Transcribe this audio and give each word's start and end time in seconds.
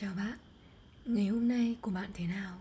Chào 0.00 0.14
bạn, 0.16 0.38
ngày 1.04 1.26
hôm 1.26 1.48
nay 1.48 1.76
của 1.80 1.90
bạn 1.90 2.10
thế 2.14 2.26
nào? 2.26 2.58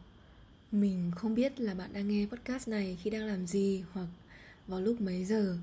Mình 0.72 1.12
không 1.16 1.36
biết 1.36 1.60
là 1.60 1.74
bạn 1.74 1.94
đang 1.94 2.08
nghe 2.08 2.26
podcast 2.26 2.68
này 2.68 2.98
khi 3.02 3.10
đang 3.10 3.26
làm 3.26 3.48
gì 3.48 3.84
hoặc 3.94 4.08
vào 4.68 4.82
lúc 4.82 5.02
mấy 5.02 5.26
giờ. 5.26 5.58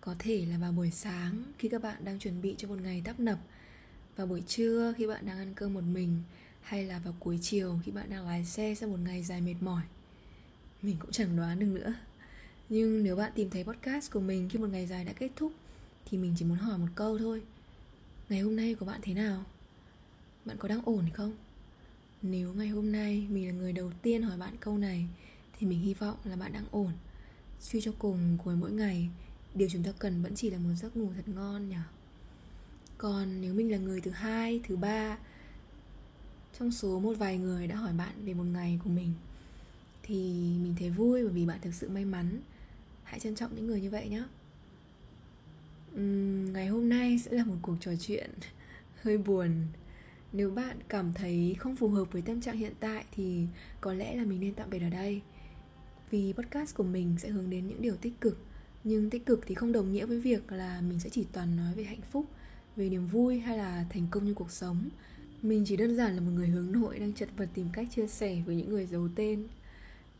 Có 0.00 0.14
thể 0.18 0.46
là 0.50 0.58
vào 0.58 0.72
buổi 0.72 0.90
sáng 0.90 1.42
khi 1.58 1.68
các 1.68 1.82
bạn 1.82 2.04
đang 2.04 2.18
chuẩn 2.18 2.42
bị 2.42 2.54
cho 2.58 2.68
một 2.68 2.80
ngày 2.82 3.02
tấp 3.04 3.20
nập 3.20 3.38
Vào 4.16 4.26
buổi 4.26 4.42
trưa 4.46 4.94
khi 4.96 5.06
bạn 5.06 5.26
đang 5.26 5.38
ăn 5.38 5.52
cơm 5.54 5.74
một 5.74 5.84
mình 5.92 6.22
Hay 6.62 6.84
là 6.84 6.98
vào 6.98 7.14
cuối 7.20 7.38
chiều 7.42 7.78
khi 7.84 7.92
bạn 7.92 8.10
đang 8.10 8.26
lái 8.26 8.44
xe 8.44 8.74
sau 8.74 8.88
một 8.88 9.00
ngày 9.04 9.22
dài 9.22 9.40
mệt 9.40 9.56
mỏi. 9.60 9.82
Mình 10.82 10.96
cũng 11.00 11.12
chẳng 11.12 11.36
đoán 11.36 11.58
được 11.58 11.66
nữa. 11.66 11.94
Nhưng 12.68 13.04
nếu 13.04 13.16
bạn 13.16 13.32
tìm 13.34 13.50
thấy 13.50 13.64
podcast 13.64 14.12
của 14.12 14.20
mình 14.20 14.48
khi 14.48 14.58
một 14.58 14.68
ngày 14.72 14.86
dài 14.86 15.04
đã 15.04 15.12
kết 15.12 15.30
thúc 15.36 15.52
Thì 16.10 16.18
mình 16.18 16.34
chỉ 16.38 16.44
muốn 16.44 16.58
hỏi 16.58 16.78
một 16.78 16.88
câu 16.94 17.18
thôi. 17.18 17.42
Ngày 18.28 18.40
hôm 18.40 18.56
nay 18.56 18.74
của 18.74 18.86
bạn 18.86 19.00
thế 19.02 19.14
nào? 19.14 19.44
Bạn 20.46 20.56
có 20.58 20.68
đang 20.68 20.82
ổn 20.84 21.04
không? 21.14 21.32
Nếu 22.22 22.52
ngày 22.52 22.68
hôm 22.68 22.92
nay 22.92 23.26
mình 23.30 23.46
là 23.46 23.52
người 23.52 23.72
đầu 23.72 23.92
tiên 24.02 24.22
hỏi 24.22 24.38
bạn 24.38 24.56
câu 24.60 24.78
này 24.78 25.06
thì 25.58 25.66
mình 25.66 25.80
hy 25.80 25.94
vọng 25.94 26.16
là 26.24 26.36
bạn 26.36 26.52
đang 26.52 26.64
ổn. 26.70 26.92
Suy 27.60 27.80
cho 27.80 27.92
cùng 27.98 28.38
cuối 28.44 28.56
mỗi 28.56 28.72
ngày 28.72 29.08
điều 29.54 29.68
chúng 29.72 29.82
ta 29.82 29.92
cần 29.98 30.22
vẫn 30.22 30.34
chỉ 30.34 30.50
là 30.50 30.58
một 30.58 30.74
giấc 30.76 30.96
ngủ 30.96 31.08
thật 31.16 31.28
ngon 31.28 31.68
nhỉ? 31.68 31.76
Còn 32.98 33.40
nếu 33.40 33.54
mình 33.54 33.70
là 33.70 33.78
người 33.78 34.00
thứ 34.00 34.10
hai 34.10 34.60
thứ 34.68 34.76
ba 34.76 35.18
trong 36.58 36.72
số 36.72 37.00
một 37.00 37.12
vài 37.18 37.38
người 37.38 37.66
đã 37.66 37.76
hỏi 37.76 37.92
bạn 37.92 38.24
về 38.24 38.34
một 38.34 38.44
ngày 38.44 38.80
của 38.84 38.90
mình 38.90 39.12
thì 40.02 40.14
mình 40.62 40.74
thấy 40.78 40.90
vui 40.90 41.22
bởi 41.22 41.32
vì 41.32 41.46
bạn 41.46 41.58
thực 41.62 41.74
sự 41.74 41.88
may 41.88 42.04
mắn. 42.04 42.40
Hãy 43.04 43.20
trân 43.20 43.34
trọng 43.34 43.54
những 43.56 43.66
người 43.66 43.80
như 43.80 43.90
vậy 43.90 44.08
nhé. 44.08 44.22
Uhm, 45.94 46.52
ngày 46.52 46.66
hôm 46.66 46.88
nay 46.88 47.18
sẽ 47.18 47.30
là 47.30 47.44
một 47.44 47.56
cuộc 47.62 47.76
trò 47.80 47.92
chuyện 48.00 48.30
hơi 49.02 49.18
buồn 49.18 49.50
nếu 50.32 50.50
bạn 50.50 50.78
cảm 50.88 51.12
thấy 51.12 51.56
không 51.58 51.76
phù 51.76 51.88
hợp 51.88 52.12
với 52.12 52.22
tâm 52.22 52.40
trạng 52.40 52.56
hiện 52.56 52.72
tại 52.80 53.04
thì 53.12 53.46
có 53.80 53.92
lẽ 53.92 54.16
là 54.16 54.24
mình 54.24 54.40
nên 54.40 54.54
tạm 54.54 54.70
biệt 54.70 54.82
ở 54.82 54.90
đây. 54.90 55.20
Vì 56.10 56.32
podcast 56.32 56.74
của 56.74 56.84
mình 56.84 57.14
sẽ 57.18 57.28
hướng 57.28 57.50
đến 57.50 57.66
những 57.66 57.82
điều 57.82 57.96
tích 57.96 58.20
cực, 58.20 58.38
nhưng 58.84 59.10
tích 59.10 59.26
cực 59.26 59.40
thì 59.46 59.54
không 59.54 59.72
đồng 59.72 59.92
nghĩa 59.92 60.06
với 60.06 60.20
việc 60.20 60.52
là 60.52 60.80
mình 60.80 61.00
sẽ 61.00 61.10
chỉ 61.10 61.26
toàn 61.32 61.56
nói 61.56 61.74
về 61.74 61.84
hạnh 61.84 62.00
phúc, 62.12 62.26
về 62.76 62.88
niềm 62.88 63.06
vui 63.06 63.38
hay 63.38 63.58
là 63.58 63.86
thành 63.90 64.06
công 64.10 64.24
như 64.24 64.34
cuộc 64.34 64.50
sống. 64.50 64.88
Mình 65.42 65.64
chỉ 65.66 65.76
đơn 65.76 65.96
giản 65.96 66.14
là 66.14 66.20
một 66.20 66.30
người 66.34 66.48
hướng 66.48 66.72
nội 66.72 66.98
đang 66.98 67.12
chật 67.12 67.28
vật 67.36 67.48
tìm 67.54 67.66
cách 67.72 67.88
chia 67.90 68.06
sẻ 68.06 68.42
với 68.46 68.56
những 68.56 68.70
người 68.70 68.86
giấu 68.86 69.08
tên. 69.14 69.46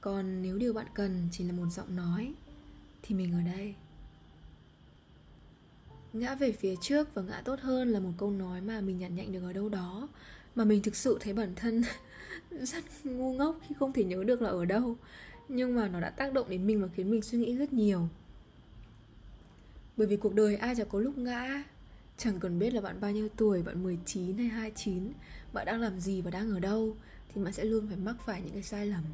Còn 0.00 0.42
nếu 0.42 0.58
điều 0.58 0.72
bạn 0.72 0.86
cần 0.94 1.28
chỉ 1.32 1.44
là 1.44 1.52
một 1.52 1.66
giọng 1.70 1.96
nói, 1.96 2.34
thì 3.02 3.14
mình 3.14 3.32
ở 3.32 3.41
đây 3.56 3.74
ngã 6.19 6.34
về 6.34 6.53
phía 6.53 6.75
trước 6.81 7.14
và 7.14 7.22
ngã 7.22 7.42
tốt 7.45 7.61
hơn 7.61 7.89
là 7.89 8.00
một 8.00 8.12
câu 8.19 8.31
nói 8.31 8.61
mà 8.61 8.81
mình 8.81 8.98
nhận 8.98 9.14
nhạnh 9.14 9.33
được 9.33 9.42
ở 9.42 9.53
đâu 9.53 9.69
đó 9.69 10.09
mà 10.55 10.64
mình 10.64 10.83
thực 10.83 10.97
sự 10.97 11.19
thấy 11.20 11.33
bản 11.33 11.53
thân 11.56 11.83
rất 12.50 12.84
ngu 13.05 13.33
ngốc 13.34 13.59
khi 13.69 13.75
không 13.78 13.92
thể 13.92 14.05
nhớ 14.05 14.25
được 14.25 14.42
là 14.42 14.50
ở 14.50 14.64
đâu. 14.64 14.97
Nhưng 15.48 15.75
mà 15.75 15.89
nó 15.89 16.00
đã 16.00 16.11
tác 16.11 16.33
động 16.33 16.50
đến 16.50 16.67
mình 16.67 16.83
và 16.83 16.89
khiến 16.97 17.11
mình 17.11 17.22
suy 17.22 17.39
nghĩ 17.39 17.56
rất 17.56 17.72
nhiều. 17.72 18.09
Bởi 19.97 20.06
vì 20.06 20.17
cuộc 20.17 20.34
đời 20.34 20.56
ai 20.56 20.75
chẳng 20.75 20.89
có 20.89 21.00
lúc 21.00 21.19
ngã. 21.19 21.64
Chẳng 22.19 22.41
cần 22.41 22.59
biết 22.59 22.75
là 22.75 22.81
bạn 22.81 23.00
bao 23.00 23.12
nhiêu 23.12 23.28
tuổi, 23.37 23.62
bạn 23.62 23.83
19 23.83 24.39
hay 24.39 24.47
29 24.47 25.12
Bạn 25.53 25.67
đang 25.67 25.81
làm 25.81 26.00
gì 26.00 26.22
và 26.22 26.31
đang 26.31 26.50
ở 26.50 26.61
đâu 26.61 26.97
Thì 27.34 27.42
bạn 27.44 27.53
sẽ 27.53 27.64
luôn 27.64 27.87
phải 27.89 27.97
mắc 27.97 28.17
phải 28.27 28.42
những 28.42 28.53
cái 28.53 28.62
sai 28.62 28.87
lầm. 28.87 29.05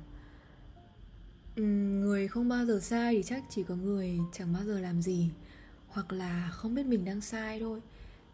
Người 2.00 2.28
không 2.28 2.48
bao 2.48 2.67
giờ 2.67 2.80
sai 2.83 3.14
thì 3.14 3.23
chắc 3.23 3.45
chỉ 3.50 3.62
có 3.62 3.77
người 3.77 4.19
chẳng 4.33 4.53
bao 4.53 4.64
giờ 4.64 4.80
làm 4.80 5.03
gì 5.03 5.30
hoặc 5.92 6.12
là 6.12 6.50
không 6.52 6.74
biết 6.74 6.86
mình 6.86 7.04
đang 7.04 7.20
sai 7.20 7.60
thôi. 7.60 7.80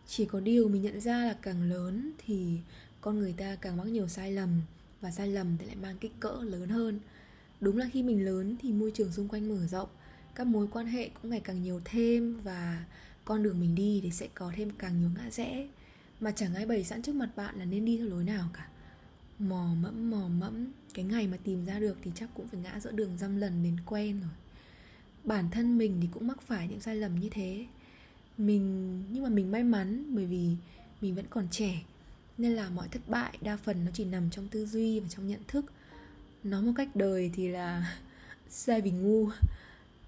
Chỉ 0.07 0.25
có 0.25 0.41
điều 0.41 0.69
mình 0.69 0.83
nhận 0.83 1.01
ra 1.01 1.25
là 1.25 1.37
càng 1.43 1.63
lớn 1.63 2.13
thì 2.27 2.59
con 3.01 3.19
người 3.19 3.33
ta 3.33 3.57
càng 3.57 3.77
mắc 3.77 3.87
nhiều 3.87 4.09
sai 4.09 4.33
lầm, 4.33 4.61
và 5.01 5.11
sai 5.11 5.29
lầm 5.29 5.57
thì 5.59 5.67
lại 5.67 5.77
mang 5.77 5.99
kích 5.99 6.13
cỡ 6.21 6.39
lớn 6.43 6.69
hơn. 6.69 7.01
Đúng 7.61 7.77
là 7.77 7.89
khi 7.93 8.03
mình 8.03 8.25
lớn 8.25 8.57
thì 8.63 8.73
môi 8.73 8.91
trường 8.95 9.13
xung 9.13 9.29
quanh 9.29 9.49
mở 9.49 9.67
rộng, 9.67 9.89
các 10.35 10.47
mối 10.47 10.67
quan 10.73 10.87
hệ 10.87 11.09
cũng 11.09 11.31
ngày 11.31 11.41
càng 11.41 11.63
nhiều 11.63 11.81
thêm, 11.85 12.41
và 12.45 12.85
con 13.25 13.43
đường 13.43 13.61
mình 13.61 13.75
đi 13.75 14.01
thì 14.03 14.11
sẽ 14.11 14.29
có 14.35 14.53
thêm 14.57 14.71
càng 14.71 15.01
nhiều 15.01 15.11
ngã 15.17 15.31
rẽ. 15.31 15.69
Mà 16.21 16.31
chẳng 16.31 16.55
ai 16.55 16.67
bày 16.67 16.85
sẵn 16.85 17.03
trước 17.03 17.15
mặt 17.15 17.31
bạn 17.37 17.59
là 17.59 17.65
nên 17.65 17.85
đi 17.85 17.97
theo 17.97 18.07
lối 18.07 18.25
nào 18.25 18.49
cả. 18.55 18.69
Mò 19.39 19.75
mẫm 19.81 20.11
mò 20.11 20.29
mẫm, 20.29 20.67
cái 20.95 21.05
ngày 21.05 21.27
mà 21.27 21.37
tìm 21.45 21.65
ra 21.65 21.79
được 21.79 21.97
thì 22.03 22.11
chắc 22.15 22.31
cũng 22.35 22.49
phải 22.49 22.61
ngã 22.61 22.81
giữa 22.81 22.93
đường 22.93 23.19
dăm 23.19 23.37
lần 23.37 23.63
đến 23.63 23.77
quen 23.87 24.21
rồi 24.21 24.31
bản 25.29 25.51
thân 25.51 25.79
mình 25.79 25.99
thì 26.03 26.09
cũng 26.13 26.27
mắc 26.27 26.43
phải 26.43 26.69
những 26.69 26.81
sai 26.81 26.97
lầm 26.97 27.21
như 27.21 27.29
thế. 27.29 27.67
Mình, 28.39 29.05
nhưng 29.13 29.23
mà 29.23 29.29
mình 29.29 29.51
may 29.51 29.63
mắn 29.63 30.15
bởi 30.15 30.27
vì 30.27 30.57
mình 31.01 31.15
vẫn 31.15 31.25
còn 31.31 31.49
trẻ, 31.51 31.83
nên 32.39 32.53
là 32.53 32.69
mọi 32.71 32.89
thất 32.89 33.09
bại 33.09 33.39
đa 33.41 33.57
phần 33.57 33.85
nó 33.85 33.91
chỉ 33.95 34.05
nằm 34.05 34.31
trong 34.31 34.49
tư 34.49 34.67
duy 34.67 35.01
và 35.01 35.09
trong 35.09 35.29
nhận 35.29 35.41
thức. 35.49 35.65
Nói 36.45 36.63
một 36.63 36.73
cách 36.77 36.97
đời 36.97 37.31
thì 37.35 37.49
là 37.49 37.97
sai 38.49 38.81
vì 38.81 38.91
ngu. 38.91 39.29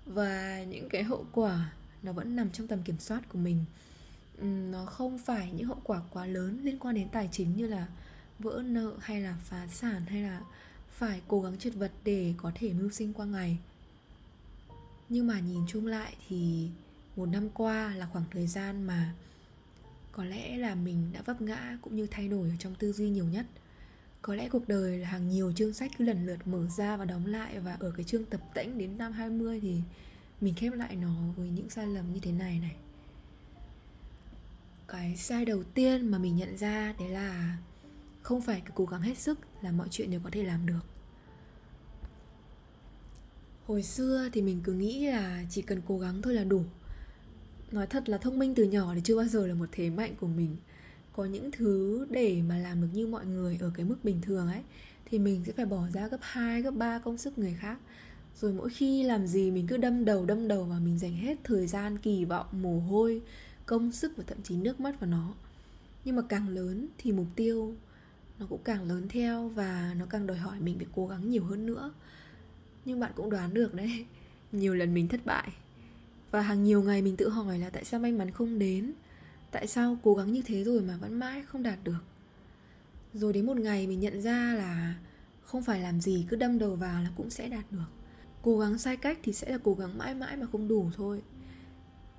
Và 0.07 0.65
những 0.65 0.89
cái 0.89 1.03
hậu 1.03 1.27
quả 1.33 1.73
nó 2.03 2.13
vẫn 2.13 2.37
nằm 2.37 2.51
trong 2.51 2.67
tầm 2.67 2.83
kiểm 2.83 2.99
soát 2.99 3.29
của 3.29 3.39
mình. 3.39 3.65
Nó 4.43 4.85
không 4.85 5.19
phải 5.19 5.53
những 5.57 5.67
hậu 5.67 5.81
quả 5.85 6.01
quá 6.11 6.27
lớn 6.27 6.61
liên 6.63 6.79
quan 6.79 6.95
đến 6.95 7.09
tài 7.09 7.29
chính 7.33 7.57
như 7.57 7.67
là 7.67 7.87
vỡ 8.39 8.63
nợ 8.67 8.93
hay 9.01 9.21
là 9.21 9.37
phá 9.45 9.67
sản 9.67 10.03
hay 10.07 10.23
là 10.23 10.41
phải 10.91 11.21
cố 11.29 11.43
gắng 11.43 11.59
trượt 11.59 11.75
vật 11.75 11.93
để 12.05 12.35
có 12.37 12.53
thể 12.55 12.73
mưu 12.73 12.91
sinh 12.91 13.13
qua 13.13 13.27
ngày 13.27 13.59
nhưng 15.11 15.27
mà 15.27 15.41
nhìn 15.41 15.67
chung 15.67 15.87
lại 15.87 16.17
thì 16.29 16.71
một 17.17 17.27
năm 17.27 17.49
qua 17.55 17.95
là 17.95 18.07
khoảng 18.07 18.25
thời 18.31 18.47
gian 18.47 18.83
mà 18.83 19.15
có 20.13 20.25
lẽ 20.25 20.57
là 20.57 20.75
mình 20.75 21.13
đã 21.13 21.23
vấp 21.23 21.41
ngã 21.41 21.79
cũng 21.83 21.97
như 21.97 22.07
thay 22.11 22.29
đổi 22.29 22.49
ở 22.49 22.55
trong 22.59 22.75
tư 22.75 22.93
duy 22.93 23.11
nhiều 23.11 23.25
nhất. 23.25 23.47
Có 24.23 24.35
lẽ 24.35 24.49
cuộc 24.49 24.69
đời 24.69 24.99
là 24.99 25.09
hàng 25.09 25.29
nhiều 25.29 25.53
chương 25.53 25.73
sách 25.73 25.91
cứ 25.99 26.05
lần 26.05 26.27
lượt 26.27 26.47
mở 26.47 26.67
ra 26.77 26.97
và 26.97 27.05
đóng 27.05 27.27
lại 27.27 27.61
và 27.61 27.77
ở 27.81 27.91
cái 27.97 28.05
chương 28.05 28.25
tập 28.25 28.41
tễnh 28.55 28.79
đến 28.79 28.99
năm 28.99 29.13
20 29.13 29.61
thì 29.61 29.81
mình 30.41 30.55
khép 30.55 30.73
lại 30.73 30.97
nó 30.97 31.15
với 31.37 31.49
những 31.49 31.71
sai 31.71 31.87
lầm 31.87 32.13
như 32.13 32.21
thế 32.21 32.33
này 32.33 32.59
này. 32.61 32.77
Cái 34.89 35.17
sai 35.17 35.45
đầu 35.45 35.63
tiên 35.75 36.11
mà 36.11 36.19
mình 36.19 36.37
nhận 36.37 36.57
ra 36.59 36.95
đấy 36.99 37.09
là 37.09 37.59
không 38.23 38.41
phải 38.41 38.63
cứ 38.67 38.73
cố 38.75 38.85
gắng 38.85 39.03
hết 39.03 39.19
sức 39.19 39.39
là 39.63 39.73
mọi 39.73 39.89
chuyện 39.91 40.11
đều 40.11 40.21
có 40.25 40.31
thể 40.33 40.43
làm 40.43 40.67
được 40.67 40.81
hồi 43.71 43.83
xưa 43.83 44.29
thì 44.33 44.43
mình 44.43 44.61
cứ 44.65 44.73
nghĩ 44.73 45.07
là 45.07 45.45
chỉ 45.51 45.63
cần 45.63 45.81
cố 45.87 45.99
gắng 45.99 46.23
thôi 46.23 46.35
là 46.35 46.45
đủ. 46.45 46.63
Nói 47.73 47.87
thật 47.87 48.09
là 48.09 48.19
thông 48.19 48.39
minh 48.39 48.55
từ 48.55 48.65
nhỏ 48.65 48.95
thì 48.95 49.01
chưa 49.05 49.17
bao 49.17 49.25
giờ 49.25 49.47
là 49.47 49.55
một 49.55 49.67
thế 49.73 49.91
mạnh 49.91 50.15
của 50.21 50.27
mình. 50.27 50.57
Có 51.13 51.25
những 51.25 51.51
thứ 51.51 52.07
để 52.11 52.43
mà 52.49 52.59
làm 52.59 52.81
được 52.81 52.89
như 52.93 53.07
mọi 53.07 53.27
người 53.27 53.59
ở 53.61 53.71
cái 53.75 53.87
mức 53.87 53.97
bình 54.05 54.21
thường 54.21 54.49
ấy 54.49 54.61
thì 55.05 55.19
mình 55.19 55.43
sẽ 55.47 55.53
phải 55.53 55.67
bỏ 55.67 55.85
ra 55.93 56.09
gấp 56.09 56.19
2, 56.21 56.63
gấp 56.63 56.71
3 56.71 56.99
công 56.99 57.19
sức 57.19 57.39
người 57.39 57.57
khác. 57.61 57.79
Rồi 58.41 58.53
mỗi 58.53 58.71
khi 58.71 59.03
làm 59.03 59.27
gì 59.27 59.51
mình 59.51 59.67
cứ 59.67 59.77
đâm 59.77 60.05
đầu 60.05 60.27
đâm 60.27 60.49
đầu 60.49 60.65
và 60.65 60.79
mình 60.79 60.99
dành 60.99 61.15
hết 61.15 61.39
thời 61.45 61.67
gian 61.67 61.99
kỳ 61.99 62.25
vọng 62.25 62.47
mồ 62.53 62.81
hôi 62.81 63.23
công 63.67 63.93
sức 63.93 64.13
và 64.17 64.25
thậm 64.27 64.39
chí 64.43 64.57
nước 64.57 64.81
mắt 64.81 65.01
vào 65.01 65.11
nó. 65.11 65.35
Nhưng 66.05 66.17
mà 66.17 66.23
càng 66.29 66.49
lớn 66.49 66.89
thì 66.99 67.13
mục 67.13 67.27
tiêu 67.37 67.75
nó 68.39 68.47
cũng 68.49 68.61
càng 68.65 68.89
lớn 68.89 69.09
theo 69.09 69.49
và 69.49 69.95
nó 69.99 70.07
càng 70.07 70.27
đòi 70.27 70.37
hỏi 70.37 70.61
mình 70.61 70.77
phải 70.79 70.87
cố 70.95 71.07
gắng 71.07 71.31
nhiều 71.31 71.45
hơn 71.45 71.67
nữa 71.67 71.93
nhưng 72.85 73.01
bạn 73.01 73.13
cũng 73.15 73.31
đoán 73.31 73.55
được 73.55 73.75
đấy. 73.75 74.07
Nhiều 74.53 74.75
lần 74.75 74.95
mình 74.95 75.09
thất 75.09 75.27
bại. 75.27 75.49
Và 76.31 76.41
hàng 76.41 76.65
nhiều 76.65 76.83
ngày 76.83 77.03
mình 77.03 77.17
tự 77.17 77.29
hỏi 77.29 77.59
là 77.59 77.71
tại 77.71 77.85
sao 77.85 78.01
may 78.01 78.13
mắn 78.13 78.31
không 78.31 78.59
đến? 78.59 78.93
Tại 79.51 79.67
sao 79.67 79.99
cố 80.03 80.15
gắng 80.15 80.33
như 80.33 80.43
thế 80.43 80.65
rồi 80.65 80.81
mà 80.81 80.97
vẫn 80.97 81.19
mãi 81.19 81.43
không 81.47 81.63
đạt 81.63 81.79
được? 81.85 82.05
Rồi 83.15 83.33
đến 83.33 83.47
một 83.47 83.57
ngày 83.57 83.87
mình 83.87 84.01
nhận 84.01 84.23
ra 84.23 84.55
là 84.55 84.95
không 85.43 85.63
phải 85.63 85.81
làm 85.81 86.01
gì 86.01 86.27
cứ 86.29 86.37
đâm 86.37 86.59
đầu 86.59 86.77
vào 86.77 87.03
là 87.03 87.11
cũng 87.17 87.31
sẽ 87.31 87.49
đạt 87.49 87.65
được. 87.71 87.89
Cố 88.43 88.59
gắng 88.59 88.79
sai 88.79 88.97
cách 88.97 89.19
thì 89.23 89.33
sẽ 89.33 89.51
là 89.51 89.59
cố 89.65 89.75
gắng 89.75 89.99
mãi 89.99 90.15
mãi 90.15 90.37
mà 90.37 90.47
không 90.53 90.69
đủ 90.69 90.91
thôi. 90.97 91.23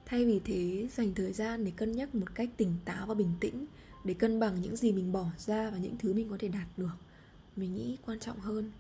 Thay 0.06 0.26
vì 0.26 0.40
thế, 0.46 0.88
dành 0.96 1.14
thời 1.14 1.34
gian 1.34 1.66
để 1.66 1.72
cân 1.76 1.92
nhắc 1.92 2.16
một 2.16 2.36
cách 2.36 2.50
tỉnh 2.58 2.74
táo 2.86 3.06
và 3.06 3.14
bình 3.14 3.32
tĩnh, 3.40 3.66
để 4.04 4.14
cân 4.14 4.40
bằng 4.40 4.62
những 4.62 4.76
gì 4.76 4.92
mình 4.92 5.12
bỏ 5.12 5.26
ra 5.38 5.70
và 5.70 5.78
những 5.78 5.98
thứ 5.98 6.14
mình 6.14 6.30
có 6.30 6.38
thể 6.40 6.48
đạt 6.48 6.68
được, 6.78 6.96
mình 7.56 7.76
nghĩ 7.76 7.98
quan 8.06 8.20
trọng 8.20 8.40
hơn 8.40 8.72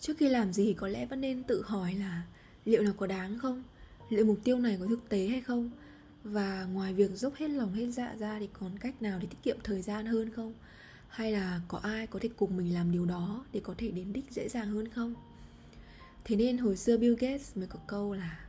trước 0.00 0.18
khi 0.18 0.28
làm 0.28 0.52
gì 0.52 0.74
có 0.74 0.88
lẽ 0.88 1.06
vẫn 1.06 1.20
nên 1.20 1.42
tự 1.42 1.62
hỏi 1.66 1.94
là 1.94 2.22
liệu 2.64 2.82
nó 2.82 2.92
có 2.96 3.06
đáng 3.06 3.38
không? 3.38 3.62
Liệu 4.08 4.24
mục 4.24 4.38
tiêu 4.44 4.58
này 4.58 4.76
có 4.80 4.86
thực 4.86 5.08
tế 5.08 5.26
hay 5.26 5.40
không? 5.40 5.70
Và 6.24 6.64
ngoài 6.64 6.94
việc 6.94 7.10
dốc 7.14 7.34
hết 7.34 7.50
lòng 7.50 7.74
hết 7.74 7.86
dạ 7.90 8.14
ra 8.18 8.38
thì 8.38 8.48
còn 8.52 8.78
cách 8.78 9.02
nào 9.02 9.18
để 9.18 9.26
tiết 9.26 9.42
kiệm 9.42 9.56
thời 9.64 9.82
gian 9.82 10.06
hơn 10.06 10.30
không? 10.30 10.54
Hay 11.08 11.32
là 11.32 11.60
có 11.68 11.78
ai 11.78 12.06
có 12.06 12.18
thể 12.22 12.28
cùng 12.36 12.56
mình 12.56 12.74
làm 12.74 12.92
điều 12.92 13.06
đó 13.06 13.44
để 13.52 13.60
có 13.60 13.74
thể 13.78 13.90
đến 13.90 14.12
đích 14.12 14.24
dễ 14.30 14.48
dàng 14.48 14.68
hơn 14.68 14.88
không? 14.88 15.14
Thế 16.24 16.36
nên 16.36 16.58
hồi 16.58 16.76
xưa 16.76 16.96
bill 16.96 17.14
gates 17.14 17.56
mới 17.56 17.66
có 17.66 17.78
câu 17.86 18.14
là 18.14 18.46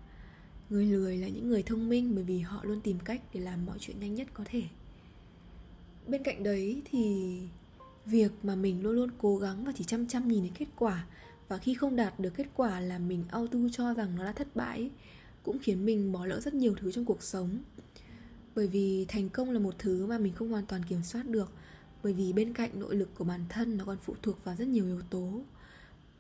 người 0.70 0.86
lười 0.86 1.18
là 1.18 1.28
những 1.28 1.48
người 1.48 1.64
thông 1.64 1.90
minh 1.90 2.16
bởi 2.16 2.24
vì 2.24 2.40
họ 2.40 2.64
luôn 2.64 2.82
tìm 2.82 3.00
cách 3.00 3.22
để 3.34 3.40
làm 3.40 3.66
mọi 3.66 3.78
chuyện 3.80 4.00
nhanh 4.00 4.16
nhất 4.16 4.28
có 4.34 4.44
thể. 4.48 4.64
Bên 6.08 6.24
cạnh 6.24 6.44
đấy 6.44 6.82
thì 6.92 7.38
việc 8.06 8.32
mà 8.44 8.56
mình 8.56 8.84
luôn 8.84 8.94
luôn 8.94 9.10
cố 9.18 9.38
gắng 9.38 9.66
và 9.66 9.72
chỉ 9.76 9.84
chăm 9.84 10.08
chăm 10.08 10.28
nhìn 10.28 10.44
đến 10.44 10.54
kết 10.54 10.68
quả 10.76 11.06
và 11.48 11.58
khi 11.58 11.74
không 11.74 11.96
đạt 11.96 12.20
được 12.20 12.34
kết 12.36 12.48
quả 12.56 12.80
là 12.80 13.00
mình 13.00 13.24
auto 13.30 13.60
cho 13.72 13.94
rằng 13.94 14.16
nó 14.16 14.24
là 14.24 14.32
thất 14.32 14.56
bại, 14.56 14.90
cũng 15.44 15.60
khiến 15.60 15.86
mình 15.86 16.12
bỏ 16.12 16.26
lỡ 16.26 16.40
rất 16.40 16.54
nhiều 16.54 16.76
thứ 16.80 16.92
trong 16.92 17.06
cuộc 17.06 17.24
sống. 17.24 17.60
Bởi 18.56 18.68
vì 18.68 19.06
thành 19.08 19.30
công 19.30 19.50
là 19.50 19.60
một 19.60 19.76
thứ 19.80 20.06
mà 20.06 20.18
mình 20.18 20.34
không 20.34 20.50
hoàn 20.50 20.66
toàn 20.66 20.84
kiểm 20.90 21.04
soát 21.04 21.28
được, 21.28 21.52
bởi 22.04 22.14
vì 22.14 22.34
bên 22.34 22.54
cạnh 22.54 22.80
nội 22.80 22.96
lực 22.96 23.10
của 23.18 23.24
bản 23.24 23.46
thân 23.50 23.78
nó 23.78 23.86
còn 23.86 23.98
phụ 24.04 24.16
thuộc 24.22 24.44
vào 24.44 24.56
rất 24.56 24.68
nhiều 24.68 24.86
yếu 24.86 25.02
tố. 25.10 25.42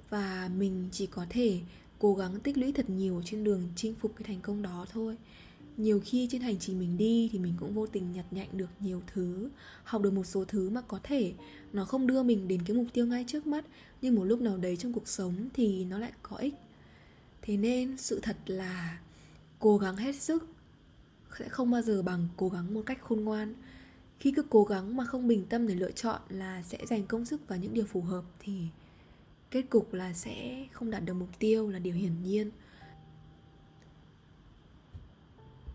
Và 0.09 0.50
mình 0.57 0.89
chỉ 0.91 1.06
có 1.06 1.25
thể 1.30 1.59
cố 2.00 2.15
gắng 2.15 2.39
tích 2.39 2.57
lũy 2.57 2.71
thật 2.71 2.89
nhiều 2.89 3.21
trên 3.25 3.44
đường 3.44 3.69
chinh 3.75 3.95
phục 3.95 4.12
cái 4.15 4.23
thành 4.27 4.41
công 4.41 4.62
đó 4.62 4.85
thôi 4.91 5.18
nhiều 5.77 6.01
khi 6.06 6.27
trên 6.31 6.41
hành 6.41 6.59
trình 6.59 6.79
mình 6.79 6.97
đi 6.97 7.29
thì 7.31 7.39
mình 7.39 7.53
cũng 7.59 7.74
vô 7.74 7.88
tình 7.88 8.12
nhặt 8.12 8.25
nhạnh 8.31 8.50
được 8.53 8.69
nhiều 8.79 9.01
thứ, 9.13 9.50
học 9.83 10.01
được 10.01 10.13
một 10.13 10.24
số 10.24 10.45
thứ 10.45 10.69
mà 10.69 10.81
có 10.81 11.00
thể 11.03 11.33
nó 11.74 11.85
không 11.85 12.07
đưa 12.07 12.24
mình 12.24 12.47
đến 12.47 12.62
cái 12.65 12.77
mục 12.77 12.88
tiêu 12.94 13.06
ngay 13.06 13.25
trước 13.27 13.47
mắt, 13.47 13.65
nhưng 14.01 14.15
một 14.15 14.24
lúc 14.24 14.41
nào 14.41 14.57
đấy 14.57 14.77
trong 14.77 14.94
cuộc 14.94 15.07
sống 15.07 15.50
thì 15.53 15.85
nó 15.85 16.00
lại 16.00 16.12
có 16.24 16.38
ích. 16.38 16.53
Thế 17.41 17.57
nên 17.57 17.97
sự 17.97 18.19
thật 18.24 18.38
là 18.45 19.00
cố 19.59 19.77
gắng 19.77 19.95
hết 19.97 20.15
sức 20.15 20.47
sẽ 21.39 21.50
không 21.50 21.71
bao 21.71 21.81
giờ 21.81 22.01
bằng 22.01 22.27
cố 22.38 22.50
gắng 22.50 22.73
một 22.73 22.81
cách 22.85 23.01
khôn 23.01 23.21
ngoan. 23.23 23.53
Khi 24.19 24.31
cứ 24.31 24.44
cố 24.50 24.63
gắng 24.63 24.97
mà 24.97 25.06
không 25.06 25.27
bình 25.27 25.45
tâm 25.50 25.68
để 25.68 25.75
lựa 25.75 25.91
chọn 25.91 26.21
là 26.30 26.63
sẽ 26.63 26.77
dành 26.89 27.06
công 27.07 27.25
sức 27.25 27.47
vào 27.47 27.59
những 27.59 27.73
điều 27.73 27.85
phù 27.85 28.01
hợp 28.01 28.23
thì 28.39 28.62
kết 29.51 29.62
cục 29.62 29.94
là 29.94 30.13
sẽ 30.13 30.65
không 30.71 30.91
đạt 30.91 31.06
được 31.06 31.13
mục 31.13 31.30
tiêu 31.39 31.69
là 31.69 31.80
điều 31.80 31.94
hiển 31.94 32.23
nhiên. 32.23 32.51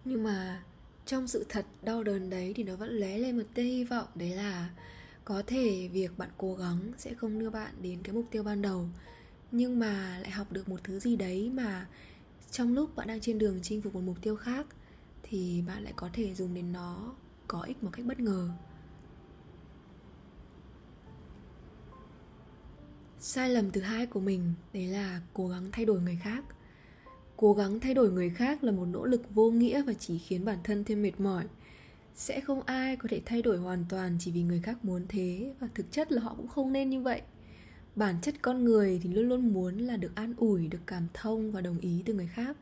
Nhưng 0.05 0.23
mà 0.23 0.63
trong 1.07 1.29
sự 1.29 1.47
thật 1.49 1.67
đau 1.83 2.03
đớn 2.03 2.31
đấy 2.31 2.53
thì 2.57 2.63
nó 2.63 2.77
vẫn 2.77 2.91
lóe 2.91 3.19
lên 3.19 3.37
một 3.39 3.45
tia 3.55 3.63
hy 3.63 3.85
vọng, 3.85 4.07
đấy 4.15 4.31
là 4.31 4.71
có 5.25 5.43
thể 5.47 5.89
việc 5.93 6.19
bạn 6.19 6.31
cố 6.37 6.55
gắng 6.55 6.93
sẽ 6.99 7.15
không 7.15 7.39
đưa 7.39 7.51
bạn 7.51 7.75
đến 7.83 7.99
cái 8.03 8.15
mục 8.15 8.25
tiêu 8.31 8.43
ban 8.43 8.63
đầu, 8.63 8.89
nhưng 9.51 9.79
mà 9.79 10.19
lại 10.19 10.31
học 10.31 10.53
được 10.53 10.69
một 10.69 10.81
thứ 10.85 11.01
gì 11.01 11.17
đấy 11.17 11.51
mà 11.55 11.87
trong 12.51 12.75
lúc 12.75 12.97
bạn 12.97 13.09
đang 13.09 13.21
trên 13.21 13.39
đường 13.39 13.59
chinh 13.63 13.83
phục 13.83 13.95
một 13.95 14.01
mục 14.01 14.17
tiêu 14.23 14.37
khác 14.37 14.67
thì 15.23 15.63
bạn 15.67 15.83
lại 15.83 15.93
có 15.97 16.09
thể 16.13 16.35
dùng 16.35 16.55
đến 16.55 16.73
nó 16.73 17.15
có 17.49 17.63
ích 17.63 17.83
một 17.83 17.91
cách 17.93 18.07
bất 18.07 18.21
ngờ. 18.21 18.51
Sai 23.21 23.51
lầm 23.51 23.71
thứ 23.71 23.81
hai 23.81 24.07
của 24.07 24.21
mình 24.21 24.55
đấy 24.73 24.87
là 24.87 25.21
cố 25.35 25.49
gắng 25.49 25.69
thay 25.73 25.85
đổi 25.85 26.01
người 26.01 26.19
khác 26.23 26.45
cố 27.43 27.53
gắng 27.53 27.81
thay 27.81 27.95
đổi 27.95 28.13
người 28.13 28.31
khác 28.31 28.65
là 28.65 28.73
một 28.73 28.85
nỗ 28.85 29.05
lực 29.05 29.35
vô 29.35 29.51
nghĩa 29.51 29.83
và 29.83 29.93
chỉ 29.93 30.19
khiến 30.19 30.45
bản 30.45 30.59
thân 30.65 30.85
thêm 30.85 31.03
mệt 31.03 31.21
mỏi. 31.21 31.45
Sẽ 32.15 32.41
không 32.41 32.63
ai 32.63 32.97
có 32.97 33.09
thể 33.09 33.21
thay 33.27 33.43
đổi 33.43 33.59
hoàn 33.59 33.85
toàn 33.89 34.17
chỉ 34.21 34.31
vì 34.31 34.43
người 34.43 34.61
khác 34.63 34.85
muốn 34.85 35.07
thế, 35.09 35.55
và 35.61 35.69
thực 35.75 35.93
chất 35.93 36.13
là 36.13 36.23
họ 36.23 36.35
cũng 36.37 36.49
không 36.49 36.73
nên 36.73 36.91
như 36.91 37.03
vậy. 37.03 37.23
Bản 37.97 38.17
chất 38.23 38.35
con 38.43 38.65
người 38.65 39.01
thì 39.03 39.09
luôn 39.09 39.29
luôn 39.29 39.53
muốn 39.53 39.79
là 39.79 39.97
được 39.97 40.15
an 40.15 40.35
ủi, 40.37 40.69
được 40.69 40.79
cảm 40.87 41.07
thông 41.15 41.51
và 41.53 41.61
đồng 41.61 41.79
ý 41.79 42.03
từ 42.05 42.15
người 42.15 42.31
khác. 42.35 42.57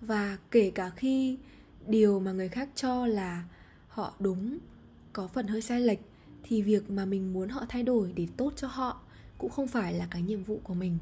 Và 0.00 0.38
kể 0.50 0.70
cả 0.70 0.90
khi 0.90 1.38
điều 1.86 2.20
mà 2.20 2.32
người 2.32 2.48
khác 2.48 2.68
cho 2.74 3.06
là 3.06 3.44
họ 3.88 4.14
đúng, 4.18 4.58
có 5.12 5.28
phần 5.28 5.46
hơi 5.46 5.62
sai 5.62 5.80
lệch, 5.80 6.00
thì 6.42 6.62
việc 6.62 6.90
mà 6.90 7.04
mình 7.04 7.32
muốn 7.32 7.48
họ 7.48 7.66
thay 7.68 7.82
đổi 7.82 8.12
để 8.16 8.26
tốt 8.36 8.52
cho 8.56 8.68
họ 8.68 9.00
cũng 9.38 9.50
không 9.50 9.68
phải 9.68 9.94
là 9.94 10.06
cái 10.10 10.22
nhiệm 10.22 10.42
vụ 10.42 10.60
của 10.64 10.74
mình 10.74 10.98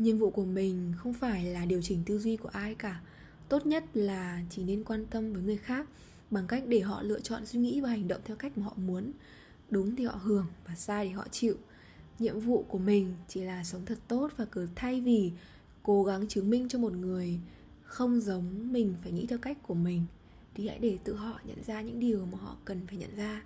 nhiệm 0.00 0.18
vụ 0.18 0.30
của 0.30 0.44
mình 0.44 0.92
không 0.96 1.14
phải 1.14 1.44
là 1.44 1.64
điều 1.64 1.82
chỉnh 1.82 2.02
tư 2.06 2.18
duy 2.18 2.36
của 2.36 2.48
ai 2.48 2.74
cả. 2.74 3.00
Tốt 3.48 3.66
nhất 3.66 3.84
là 3.94 4.42
chỉ 4.50 4.64
nên 4.64 4.84
quan 4.84 5.06
tâm 5.06 5.32
với 5.32 5.42
người 5.42 5.56
khác 5.56 5.86
bằng 6.30 6.46
cách 6.46 6.62
để 6.66 6.80
họ 6.80 7.02
lựa 7.02 7.20
chọn 7.20 7.46
suy 7.46 7.58
nghĩ 7.58 7.80
và 7.80 7.88
hành 7.88 8.08
động 8.08 8.20
theo 8.24 8.36
cách 8.36 8.58
mà 8.58 8.64
họ 8.64 8.74
muốn. 8.76 9.12
Đúng 9.70 9.96
thì 9.96 10.04
họ 10.04 10.20
hưởng 10.22 10.46
và 10.66 10.74
sai 10.74 11.06
thì 11.08 11.12
họ 11.12 11.26
chịu. 11.30 11.56
Nhiệm 12.18 12.40
vụ 12.40 12.64
của 12.68 12.78
mình 12.78 13.14
chỉ 13.28 13.40
là 13.40 13.64
sống 13.64 13.84
thật 13.86 13.98
tốt 14.08 14.30
và 14.36 14.44
cứ 14.44 14.68
thay 14.74 15.00
vì 15.00 15.32
cố 15.82 16.04
gắng 16.04 16.28
chứng 16.28 16.50
minh 16.50 16.68
cho 16.68 16.78
một 16.78 16.92
người 16.92 17.40
không 17.82 18.20
giống 18.20 18.72
mình 18.72 18.94
phải 19.02 19.12
nghĩ 19.12 19.26
theo 19.26 19.38
cách 19.38 19.58
của 19.62 19.74
mình, 19.74 20.04
thì 20.54 20.68
hãy 20.68 20.78
để 20.78 20.98
tự 21.04 21.14
họ 21.14 21.40
nhận 21.44 21.64
ra 21.64 21.80
những 21.80 22.00
điều 22.00 22.26
mà 22.26 22.38
họ 22.38 22.56
cần 22.64 22.80
phải 22.86 22.96
nhận 22.96 23.16
ra. 23.16 23.42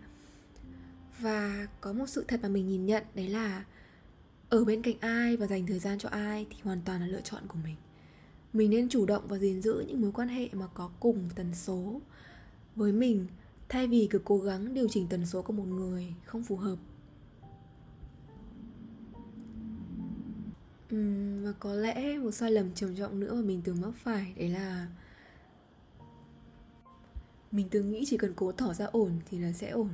Và 1.20 1.68
có 1.80 1.92
một 1.92 2.06
sự 2.06 2.24
thật 2.28 2.40
mà 2.42 2.48
mình 2.48 2.68
nhìn 2.68 2.86
nhận, 2.86 3.04
đấy 3.14 3.28
là 3.28 3.64
ở 4.54 4.64
bên 4.64 4.82
cạnh 4.82 4.94
ai 5.00 5.36
và 5.36 5.46
dành 5.46 5.66
thời 5.66 5.78
gian 5.78 5.98
cho 5.98 6.08
ai 6.08 6.46
thì 6.50 6.56
hoàn 6.62 6.80
toàn 6.84 7.00
là 7.00 7.06
lựa 7.06 7.20
chọn 7.20 7.42
của 7.48 7.58
mình. 7.64 7.76
Mình 8.52 8.70
nên 8.70 8.88
chủ 8.88 9.06
động 9.06 9.24
và 9.28 9.38
gìn 9.38 9.62
giữ 9.62 9.84
những 9.88 10.00
mối 10.00 10.12
quan 10.12 10.28
hệ 10.28 10.48
mà 10.52 10.66
có 10.74 10.90
cùng 11.00 11.28
tần 11.34 11.54
số. 11.54 12.00
Với 12.76 12.92
mình 12.92 13.26
thay 13.68 13.86
vì 13.86 14.08
cứ 14.10 14.20
cố 14.24 14.38
gắng 14.38 14.74
điều 14.74 14.88
chỉnh 14.88 15.06
tần 15.08 15.26
số 15.26 15.42
của 15.42 15.52
một 15.52 15.64
người 15.64 16.14
không 16.24 16.44
phù 16.44 16.56
hợp. 16.56 16.76
Uhm, 20.94 21.44
và 21.44 21.52
có 21.52 21.74
lẽ 21.74 22.18
một 22.18 22.30
sai 22.30 22.50
lầm 22.50 22.74
trầm 22.74 22.96
trọng 22.96 23.20
nữa 23.20 23.34
mà 23.34 23.42
mình 23.42 23.62
từng 23.64 23.80
mắc 23.80 23.92
phải 24.02 24.34
đấy 24.36 24.48
là 24.48 24.88
mình 27.52 27.68
từng 27.70 27.90
nghĩ 27.90 28.04
chỉ 28.06 28.16
cần 28.16 28.32
cố 28.36 28.52
tỏ 28.52 28.74
ra 28.74 28.86
ổn 28.86 29.12
thì 29.30 29.38
là 29.38 29.52
sẽ 29.52 29.70
ổn. 29.70 29.90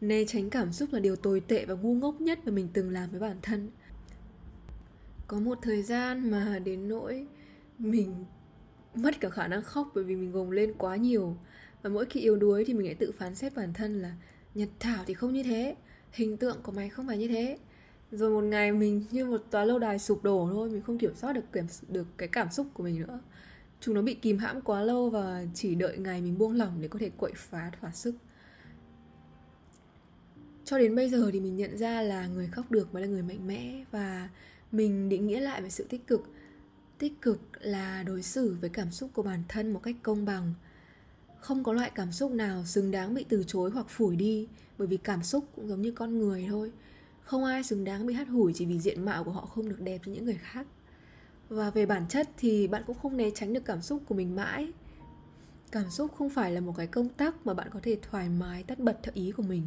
Né 0.00 0.24
tránh 0.24 0.50
cảm 0.50 0.72
xúc 0.72 0.92
là 0.92 1.00
điều 1.00 1.16
tồi 1.16 1.40
tệ 1.40 1.64
và 1.64 1.74
ngu 1.74 1.94
ngốc 1.94 2.20
nhất 2.20 2.38
mà 2.44 2.52
mình 2.52 2.68
từng 2.72 2.90
làm 2.90 3.10
với 3.10 3.20
bản 3.20 3.36
thân. 3.42 3.70
Có 5.26 5.38
một 5.38 5.58
thời 5.62 5.82
gian 5.82 6.30
mà 6.30 6.58
đến 6.64 6.88
nỗi 6.88 7.26
mình 7.78 8.24
mất 8.94 9.20
cả 9.20 9.28
khả 9.28 9.48
năng 9.48 9.62
khóc 9.62 9.90
bởi 9.94 10.04
vì 10.04 10.16
mình 10.16 10.32
gồng 10.32 10.50
lên 10.50 10.74
quá 10.78 10.96
nhiều. 10.96 11.36
Và 11.82 11.90
mỗi 11.90 12.04
khi 12.04 12.20
yếu 12.20 12.36
đuối 12.36 12.64
thì 12.64 12.74
mình 12.74 12.86
lại 12.86 12.94
tự 12.94 13.12
phán 13.12 13.34
xét 13.34 13.54
bản 13.54 13.72
thân 13.72 14.02
là 14.02 14.16
Nhật 14.54 14.68
Thảo 14.80 15.04
thì 15.06 15.14
không 15.14 15.32
như 15.32 15.42
thế 15.42 15.76
Hình 16.12 16.36
tượng 16.36 16.56
của 16.62 16.72
mày 16.72 16.88
không 16.88 17.06
phải 17.06 17.18
như 17.18 17.28
thế. 17.28 17.58
Rồi 18.12 18.30
một 18.30 18.44
ngày 18.44 18.72
mình 18.72 19.04
như 19.10 19.24
một 19.24 19.44
tòa 19.50 19.64
lâu 19.64 19.78
đài 19.78 19.98
sụp 19.98 20.22
đổ 20.24 20.48
thôi 20.52 20.70
Mình 20.70 20.82
không 20.82 20.98
kiểm 20.98 21.14
soát 21.14 21.32
được, 21.32 21.52
kiểm, 21.52 21.66
được 21.88 22.06
cái 22.16 22.28
cảm 22.28 22.50
xúc 22.50 22.66
của 22.74 22.82
mình 22.82 23.00
nữa. 23.00 23.20
Chúng 23.80 23.94
nó 23.94 24.02
bị 24.02 24.14
kìm 24.14 24.38
hãm 24.38 24.60
quá 24.60 24.82
lâu 24.82 25.10
và 25.10 25.44
chỉ 25.54 25.74
đợi 25.74 25.98
ngày 25.98 26.20
mình 26.20 26.38
buông 26.38 26.52
lỏng 26.52 26.80
để 26.80 26.88
có 26.88 26.98
thể 26.98 27.10
quậy 27.16 27.32
phá 27.36 27.70
thỏa 27.80 27.90
sức 27.90 28.14
cho 30.66 30.78
đến 30.78 30.94
bây 30.94 31.08
giờ 31.08 31.30
thì 31.32 31.40
mình 31.40 31.56
nhận 31.56 31.78
ra 31.78 32.02
là 32.02 32.26
người 32.26 32.46
khóc 32.46 32.70
được 32.70 32.94
mới 32.94 33.02
là 33.02 33.08
người 33.08 33.22
mạnh 33.22 33.46
mẽ 33.46 33.84
và 33.90 34.28
mình 34.72 35.08
định 35.08 35.26
nghĩa 35.26 35.40
lại 35.40 35.62
về 35.62 35.70
sự 35.70 35.86
tích 35.88 36.06
cực. 36.06 36.22
Tích 36.98 37.20
cực 37.22 37.40
là 37.60 38.02
đối 38.02 38.22
xử 38.22 38.56
với 38.60 38.70
cảm 38.70 38.90
xúc 38.90 39.10
của 39.14 39.22
bản 39.22 39.42
thân 39.48 39.72
một 39.72 39.80
cách 39.82 39.96
công 40.02 40.24
bằng. 40.24 40.54
Không 41.40 41.64
có 41.64 41.72
loại 41.72 41.90
cảm 41.94 42.12
xúc 42.12 42.32
nào 42.32 42.64
xứng 42.64 42.90
đáng 42.90 43.14
bị 43.14 43.24
từ 43.28 43.44
chối 43.46 43.70
hoặc 43.70 43.88
phủi 43.88 44.16
đi, 44.16 44.48
bởi 44.78 44.88
vì 44.88 44.96
cảm 44.96 45.22
xúc 45.22 45.44
cũng 45.56 45.68
giống 45.68 45.82
như 45.82 45.90
con 45.90 46.18
người 46.18 46.46
thôi. 46.48 46.72
Không 47.22 47.44
ai 47.44 47.64
xứng 47.64 47.84
đáng 47.84 48.06
bị 48.06 48.14
hắt 48.14 48.28
hủi 48.28 48.52
chỉ 48.54 48.66
vì 48.66 48.80
diện 48.80 49.04
mạo 49.04 49.24
của 49.24 49.30
họ 49.30 49.46
không 49.46 49.68
được 49.68 49.80
đẹp 49.80 50.00
như 50.04 50.14
những 50.14 50.24
người 50.24 50.38
khác. 50.42 50.66
Và 51.48 51.70
về 51.70 51.86
bản 51.86 52.06
chất 52.08 52.28
thì 52.36 52.68
bạn 52.68 52.82
cũng 52.86 52.96
không 53.02 53.16
né 53.16 53.30
tránh 53.30 53.52
được 53.52 53.64
cảm 53.64 53.82
xúc 53.82 54.02
của 54.08 54.14
mình 54.14 54.36
mãi 54.36 54.72
cảm 55.72 55.90
xúc 55.90 56.14
không 56.14 56.30
phải 56.30 56.52
là 56.52 56.60
một 56.60 56.74
cái 56.76 56.86
công 56.86 57.08
tắc 57.08 57.46
mà 57.46 57.54
bạn 57.54 57.68
có 57.70 57.80
thể 57.82 57.98
thoải 58.02 58.28
mái 58.28 58.62
tắt 58.62 58.78
bật 58.78 58.98
theo 59.02 59.12
ý 59.14 59.30
của 59.30 59.42
mình 59.42 59.62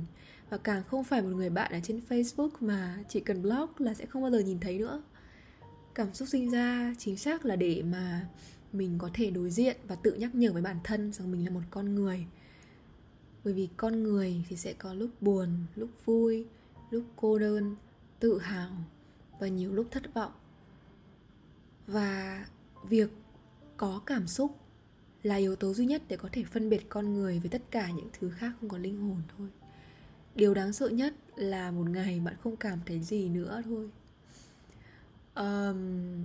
và 0.49 0.57
càng 0.57 0.83
không 0.83 1.03
phải 1.03 1.21
một 1.21 1.29
người 1.29 1.49
bạn 1.49 1.71
ở 1.71 1.79
trên 1.83 2.01
Facebook 2.09 2.49
mà 2.59 2.97
chỉ 3.09 3.19
cần 3.19 3.41
block 3.41 3.81
là 3.81 3.93
sẽ 3.93 4.05
không 4.05 4.21
bao 4.21 4.31
giờ 4.31 4.39
nhìn 4.39 4.59
thấy 4.59 4.79
nữa. 4.79 5.03
Cảm 5.95 6.13
xúc 6.13 6.27
sinh 6.27 6.51
ra 6.51 6.95
chính 6.97 7.17
xác 7.17 7.45
là 7.45 7.55
để 7.55 7.83
mà 7.83 8.27
mình 8.73 8.97
có 8.97 9.09
thể 9.13 9.31
đối 9.31 9.49
diện 9.49 9.77
và 9.87 9.95
tự 9.95 10.13
nhắc 10.13 10.35
nhở 10.35 10.53
với 10.53 10.61
bản 10.61 10.77
thân 10.83 11.13
rằng 11.13 11.31
mình 11.31 11.45
là 11.45 11.51
một 11.51 11.61
con 11.71 11.95
người. 11.95 12.25
Bởi 13.43 13.53
vì 13.53 13.69
con 13.77 14.03
người 14.03 14.45
thì 14.49 14.55
sẽ 14.55 14.73
có 14.73 14.93
lúc 14.93 15.09
buồn, 15.21 15.49
lúc 15.75 15.89
vui, 16.05 16.45
lúc 16.89 17.03
cô 17.15 17.39
đơn, 17.39 17.75
tự 18.19 18.39
hào 18.39 18.71
và 19.39 19.47
nhiều 19.47 19.73
lúc 19.73 19.87
thất 19.91 20.13
vọng. 20.13 20.31
Và 21.87 22.45
việc 22.83 23.09
có 23.77 24.01
cảm 24.05 24.27
xúc 24.27 24.55
là 25.23 25.35
yếu 25.35 25.55
tố 25.55 25.73
duy 25.73 25.85
nhất 25.85 26.01
để 26.07 26.17
có 26.17 26.29
thể 26.31 26.43
phân 26.43 26.69
biệt 26.69 26.89
con 26.89 27.13
người 27.13 27.39
với 27.39 27.49
tất 27.49 27.61
cả 27.71 27.91
những 27.91 28.09
thứ 28.19 28.29
khác 28.29 28.51
không 28.59 28.69
có 28.69 28.77
linh 28.77 29.01
hồn 29.01 29.21
thôi. 29.37 29.47
Điều 30.35 30.53
đáng 30.53 30.73
sợ 30.73 30.89
nhất 30.89 31.13
là 31.35 31.71
một 31.71 31.89
ngày 31.89 32.19
bạn 32.19 32.35
không 32.39 32.55
cảm 32.55 32.79
thấy 32.85 32.99
gì 32.99 33.29
nữa 33.29 33.61
thôi. 33.65 33.89
Um, 35.35 36.23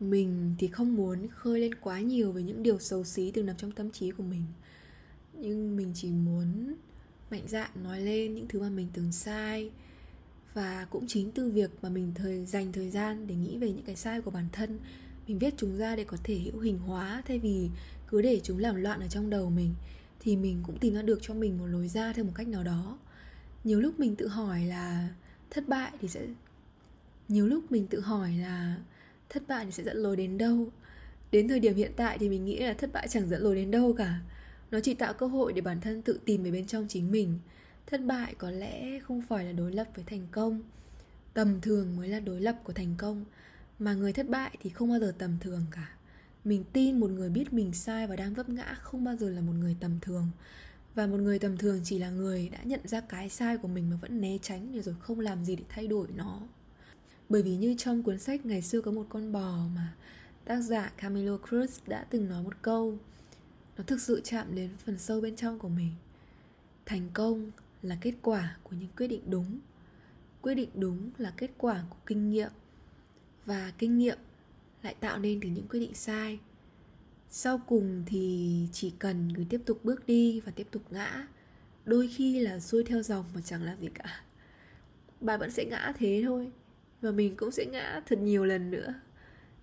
mình 0.00 0.54
thì 0.58 0.68
không 0.68 0.94
muốn 0.94 1.28
khơi 1.28 1.60
lên 1.60 1.74
quá 1.74 2.00
nhiều 2.00 2.32
về 2.32 2.42
những 2.42 2.62
điều 2.62 2.78
xấu 2.78 3.04
xí 3.04 3.30
từng 3.30 3.46
nằm 3.46 3.56
trong 3.56 3.72
tâm 3.72 3.90
trí 3.90 4.10
của 4.10 4.22
mình. 4.22 4.44
Nhưng 5.32 5.76
mình 5.76 5.92
chỉ 5.94 6.10
muốn 6.10 6.74
mạnh 7.30 7.48
dạn 7.48 7.70
nói 7.82 8.00
lên 8.00 8.34
những 8.34 8.48
thứ 8.48 8.60
mà 8.60 8.68
mình 8.68 8.88
từng 8.92 9.12
sai 9.12 9.70
và 10.54 10.86
cũng 10.90 11.06
chính 11.06 11.30
từ 11.30 11.50
việc 11.50 11.70
mà 11.82 11.88
mình 11.88 12.12
thời 12.14 12.46
dành 12.46 12.72
thời 12.72 12.90
gian 12.90 13.26
để 13.26 13.34
nghĩ 13.34 13.58
về 13.58 13.72
những 13.72 13.84
cái 13.84 13.96
sai 13.96 14.20
của 14.20 14.30
bản 14.30 14.46
thân 14.52 14.78
mình 15.32 15.38
viết 15.38 15.54
chúng 15.56 15.78
ra 15.78 15.96
để 15.96 16.04
có 16.04 16.16
thể 16.24 16.38
hữu 16.38 16.60
hình 16.60 16.78
hóa, 16.78 17.22
thay 17.26 17.38
vì 17.38 17.70
cứ 18.08 18.22
để 18.22 18.40
chúng 18.42 18.58
làm 18.58 18.76
loạn 18.76 19.00
ở 19.00 19.08
trong 19.08 19.30
đầu 19.30 19.50
mình, 19.50 19.74
thì 20.20 20.36
mình 20.36 20.62
cũng 20.66 20.78
tìm 20.78 20.94
ra 20.94 21.02
được 21.02 21.18
cho 21.22 21.34
mình 21.34 21.58
một 21.58 21.66
lối 21.66 21.88
ra 21.88 22.12
theo 22.12 22.24
một 22.24 22.32
cách 22.34 22.48
nào 22.48 22.62
đó. 22.62 22.98
Nhiều 23.64 23.80
lúc 23.80 24.00
mình 24.00 24.16
tự 24.16 24.28
hỏi 24.28 24.60
là 24.60 25.08
thất 25.50 25.68
bại 25.68 25.92
thì 26.00 26.08
sẽ, 26.08 26.26
nhiều 27.28 27.46
lúc 27.46 27.72
mình 27.72 27.86
tự 27.86 28.00
hỏi 28.00 28.32
là 28.32 28.76
thất 29.28 29.42
bại 29.48 29.64
thì 29.64 29.72
sẽ 29.72 29.84
dẫn 29.84 29.96
lối 29.96 30.16
đến 30.16 30.38
đâu? 30.38 30.68
Đến 31.30 31.48
thời 31.48 31.60
điểm 31.60 31.74
hiện 31.74 31.92
tại 31.96 32.18
thì 32.18 32.28
mình 32.28 32.44
nghĩ 32.44 32.58
là 32.58 32.72
thất 32.74 32.92
bại 32.92 33.08
chẳng 33.08 33.28
dẫn 33.28 33.42
lối 33.42 33.54
đến 33.54 33.70
đâu 33.70 33.92
cả. 33.92 34.20
Nó 34.70 34.80
chỉ 34.80 34.94
tạo 34.94 35.14
cơ 35.14 35.26
hội 35.26 35.52
để 35.52 35.60
bản 35.60 35.80
thân 35.80 36.02
tự 36.02 36.20
tìm 36.24 36.42
về 36.42 36.50
bên 36.50 36.66
trong 36.66 36.86
chính 36.88 37.10
mình. 37.10 37.38
Thất 37.86 38.00
bại 38.04 38.34
có 38.38 38.50
lẽ 38.50 38.98
không 39.00 39.22
phải 39.22 39.44
là 39.44 39.52
đối 39.52 39.72
lập 39.72 39.86
với 39.94 40.04
thành 40.04 40.26
công, 40.30 40.62
tầm 41.34 41.60
thường 41.60 41.96
mới 41.96 42.08
là 42.08 42.20
đối 42.20 42.40
lập 42.40 42.56
của 42.64 42.72
thành 42.72 42.94
công 42.98 43.24
mà 43.84 43.94
người 43.94 44.12
thất 44.12 44.28
bại 44.28 44.56
thì 44.60 44.70
không 44.70 44.88
bao 44.90 45.00
giờ 45.00 45.14
tầm 45.18 45.38
thường 45.40 45.66
cả. 45.70 45.88
Mình 46.44 46.64
tin 46.72 47.00
một 47.00 47.10
người 47.10 47.30
biết 47.30 47.52
mình 47.52 47.72
sai 47.72 48.06
và 48.06 48.16
đang 48.16 48.34
vấp 48.34 48.48
ngã 48.48 48.74
không 48.80 49.04
bao 49.04 49.16
giờ 49.16 49.30
là 49.30 49.40
một 49.40 49.52
người 49.52 49.76
tầm 49.80 49.98
thường. 50.00 50.30
Và 50.94 51.06
một 51.06 51.16
người 51.16 51.38
tầm 51.38 51.56
thường 51.56 51.80
chỉ 51.84 51.98
là 51.98 52.10
người 52.10 52.48
đã 52.48 52.58
nhận 52.64 52.80
ra 52.84 53.00
cái 53.00 53.28
sai 53.28 53.56
của 53.56 53.68
mình 53.68 53.90
mà 53.90 53.96
vẫn 54.02 54.20
né 54.20 54.38
tránh 54.42 54.82
rồi 54.82 54.94
không 55.00 55.20
làm 55.20 55.44
gì 55.44 55.56
để 55.56 55.64
thay 55.68 55.86
đổi 55.86 56.06
nó. 56.16 56.40
Bởi 57.28 57.42
vì 57.42 57.56
như 57.56 57.74
trong 57.78 58.02
cuốn 58.02 58.18
sách 58.18 58.46
ngày 58.46 58.62
xưa 58.62 58.80
có 58.80 58.90
một 58.90 59.06
con 59.08 59.32
bò 59.32 59.66
mà 59.74 59.94
tác 60.44 60.60
giả 60.60 60.92
Camilo 60.96 61.36
Cruz 61.36 61.66
đã 61.86 62.06
từng 62.10 62.28
nói 62.28 62.42
một 62.42 62.62
câu, 62.62 62.98
nó 63.76 63.84
thực 63.86 64.00
sự 64.00 64.20
chạm 64.24 64.54
đến 64.54 64.70
phần 64.84 64.98
sâu 64.98 65.20
bên 65.20 65.36
trong 65.36 65.58
của 65.58 65.68
mình. 65.68 65.92
Thành 66.86 67.10
công 67.12 67.50
là 67.82 67.98
kết 68.00 68.14
quả 68.22 68.56
của 68.62 68.76
những 68.80 68.90
quyết 68.96 69.08
định 69.08 69.22
đúng. 69.30 69.58
Quyết 70.42 70.54
định 70.54 70.70
đúng 70.74 71.10
là 71.18 71.32
kết 71.36 71.50
quả 71.58 71.84
của 71.90 71.96
kinh 72.06 72.30
nghiệm 72.30 72.50
và 73.46 73.72
kinh 73.78 73.98
nghiệm 73.98 74.18
lại 74.82 74.94
tạo 75.00 75.18
nên 75.18 75.40
từ 75.40 75.48
những 75.48 75.68
quyết 75.68 75.80
định 75.80 75.94
sai. 75.94 76.38
Sau 77.30 77.58
cùng 77.58 78.02
thì 78.06 78.68
chỉ 78.72 78.92
cần 78.98 79.32
cứ 79.36 79.44
tiếp 79.48 79.60
tục 79.66 79.84
bước 79.84 80.06
đi 80.06 80.40
và 80.40 80.52
tiếp 80.56 80.66
tục 80.70 80.82
ngã. 80.90 81.26
Đôi 81.84 82.08
khi 82.08 82.40
là 82.40 82.60
xuôi 82.60 82.84
theo 82.84 83.02
dòng 83.02 83.24
mà 83.34 83.40
chẳng 83.40 83.62
làm 83.62 83.80
gì 83.80 83.88
cả. 83.94 84.22
Bạn 85.20 85.40
vẫn 85.40 85.50
sẽ 85.50 85.64
ngã 85.64 85.92
thế 85.98 86.22
thôi 86.24 86.50
và 87.00 87.10
mình 87.10 87.36
cũng 87.36 87.50
sẽ 87.50 87.66
ngã 87.66 88.02
thật 88.06 88.18
nhiều 88.18 88.44
lần 88.44 88.70
nữa. 88.70 88.94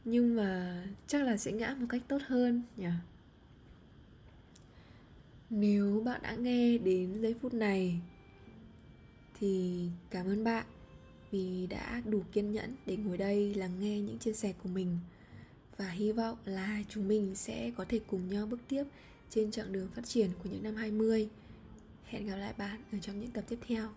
Nhưng 0.05 0.35
mà 0.35 0.83
chắc 1.07 1.23
là 1.23 1.37
sẽ 1.37 1.51
ngã 1.51 1.75
một 1.79 1.85
cách 1.89 2.01
tốt 2.07 2.21
hơn 2.27 2.63
nhỉ? 2.77 2.87
Nếu 5.49 6.01
bạn 6.05 6.21
đã 6.23 6.35
nghe 6.35 6.77
đến 6.77 7.19
giây 7.21 7.35
phút 7.41 7.53
này 7.53 8.01
thì 9.39 9.85
cảm 10.09 10.25
ơn 10.25 10.43
bạn 10.43 10.65
vì 11.31 11.67
đã 11.67 12.01
đủ 12.05 12.23
kiên 12.31 12.51
nhẫn 12.51 12.75
để 12.85 12.97
ngồi 12.97 13.17
đây 13.17 13.53
lắng 13.53 13.79
nghe 13.79 14.01
những 14.01 14.17
chia 14.17 14.33
sẻ 14.33 14.53
của 14.63 14.69
mình 14.69 14.97
và 15.77 15.89
hy 15.89 16.11
vọng 16.11 16.37
là 16.45 16.83
chúng 16.89 17.07
mình 17.07 17.35
sẽ 17.35 17.71
có 17.77 17.85
thể 17.89 17.99
cùng 18.07 18.29
nhau 18.29 18.45
bước 18.45 18.59
tiếp 18.67 18.83
trên 19.29 19.51
chặng 19.51 19.71
đường 19.71 19.87
phát 19.95 20.05
triển 20.05 20.29
của 20.43 20.49
những 20.49 20.63
năm 20.63 20.75
20. 20.75 21.29
Hẹn 22.05 22.27
gặp 22.27 22.35
lại 22.35 22.53
bạn 22.57 22.81
ở 22.91 22.97
trong 23.01 23.19
những 23.19 23.31
tập 23.31 23.43
tiếp 23.49 23.59
theo. 23.67 23.89